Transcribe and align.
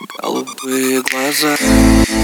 Голубые 0.00 1.02
глаза 1.02 1.56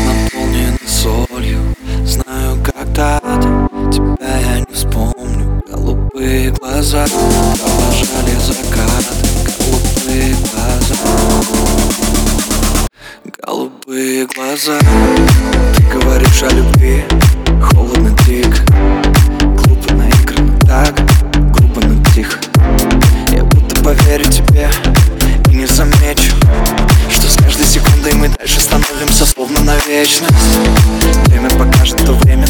наполнены 0.07 0.79
солью. 0.87 1.75
Знаю, 2.05 2.63
когда-то 2.63 3.69
тебя 3.93 4.39
я 4.39 4.61
не 4.61 4.73
вспомню. 4.73 5.61
Голубые 5.69 6.53
глаза 6.53 7.05
провожали 7.07 8.37
закаты 8.39 9.17
Голубые 9.59 10.37
глаза. 10.53 10.95
Голубые 13.43 14.27
глаза. 14.27 14.79
Ты 15.77 15.99
говоришь 15.99 16.43
о 16.45 16.51
любви 16.51 17.05
вечность. 29.87 30.35
Время 31.29 31.51
покажет 31.51 31.97
то 32.05 32.13
время 32.13 32.44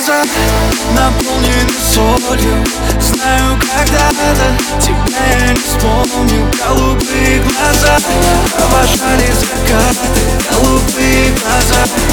глаза 0.00 0.22
наполнены 0.94 1.68
солью. 1.92 2.64
Знаю, 3.00 3.58
когда-то 3.76 4.56
тебя 4.80 5.46
я 5.46 5.52
не 5.52 5.60
вспомню. 5.60 6.50
Голубые 6.66 7.42
глаза 7.42 7.98
обожали 8.58 9.30
закаты 9.32 10.08
Голубые 10.50 11.32
глаза. 11.32 12.09